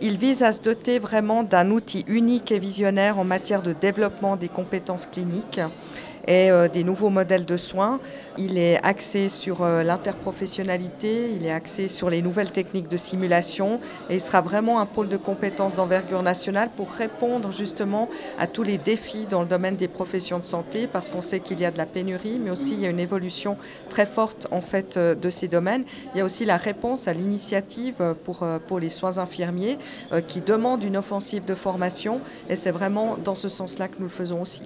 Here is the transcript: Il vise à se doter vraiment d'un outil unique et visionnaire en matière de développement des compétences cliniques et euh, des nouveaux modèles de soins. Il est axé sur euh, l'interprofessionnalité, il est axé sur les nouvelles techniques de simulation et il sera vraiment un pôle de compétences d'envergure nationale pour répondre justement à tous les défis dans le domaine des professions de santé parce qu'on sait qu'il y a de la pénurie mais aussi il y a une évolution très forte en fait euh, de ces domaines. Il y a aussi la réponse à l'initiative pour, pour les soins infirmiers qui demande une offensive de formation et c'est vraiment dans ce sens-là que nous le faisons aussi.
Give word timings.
Il 0.00 0.16
vise 0.16 0.44
à 0.44 0.52
se 0.52 0.60
doter 0.60 0.98
vraiment 1.00 1.42
d'un 1.42 1.70
outil 1.70 2.04
unique 2.06 2.52
et 2.52 2.58
visionnaire 2.60 3.18
en 3.18 3.24
matière 3.24 3.62
de 3.62 3.72
développement 3.72 4.36
des 4.36 4.48
compétences 4.48 5.06
cliniques 5.06 5.60
et 6.28 6.50
euh, 6.50 6.68
des 6.68 6.84
nouveaux 6.84 7.08
modèles 7.08 7.46
de 7.46 7.56
soins. 7.56 7.98
Il 8.36 8.58
est 8.58 8.78
axé 8.84 9.28
sur 9.30 9.62
euh, 9.62 9.82
l'interprofessionnalité, 9.82 11.30
il 11.34 11.46
est 11.46 11.50
axé 11.50 11.88
sur 11.88 12.10
les 12.10 12.20
nouvelles 12.20 12.52
techniques 12.52 12.88
de 12.88 12.98
simulation 12.98 13.80
et 14.10 14.16
il 14.16 14.20
sera 14.20 14.42
vraiment 14.42 14.78
un 14.78 14.86
pôle 14.86 15.08
de 15.08 15.16
compétences 15.16 15.74
d'envergure 15.74 16.22
nationale 16.22 16.68
pour 16.76 16.90
répondre 16.90 17.50
justement 17.50 18.08
à 18.38 18.46
tous 18.46 18.62
les 18.62 18.76
défis 18.76 19.26
dans 19.28 19.40
le 19.40 19.48
domaine 19.48 19.76
des 19.76 19.88
professions 19.88 20.38
de 20.38 20.44
santé 20.44 20.86
parce 20.86 21.08
qu'on 21.08 21.22
sait 21.22 21.40
qu'il 21.40 21.60
y 21.60 21.64
a 21.64 21.70
de 21.70 21.78
la 21.78 21.86
pénurie 21.86 22.38
mais 22.38 22.50
aussi 22.50 22.74
il 22.74 22.80
y 22.80 22.86
a 22.86 22.90
une 22.90 23.00
évolution 23.00 23.56
très 23.88 24.06
forte 24.06 24.46
en 24.50 24.60
fait 24.60 24.98
euh, 24.98 25.14
de 25.14 25.30
ces 25.30 25.48
domaines. 25.48 25.84
Il 26.14 26.18
y 26.18 26.20
a 26.20 26.24
aussi 26.26 26.44
la 26.44 26.58
réponse 26.58 27.08
à 27.08 27.14
l'initiative 27.14 28.14
pour, 28.24 28.46
pour 28.66 28.78
les 28.78 28.90
soins 28.90 29.16
infirmiers 29.16 29.78
qui 30.26 30.40
demande 30.40 30.82
une 30.84 30.96
offensive 30.96 31.44
de 31.44 31.54
formation 31.54 32.20
et 32.48 32.56
c'est 32.56 32.70
vraiment 32.70 33.16
dans 33.16 33.34
ce 33.34 33.48
sens-là 33.48 33.88
que 33.88 33.96
nous 33.98 34.04
le 34.04 34.08
faisons 34.08 34.40
aussi. 34.40 34.62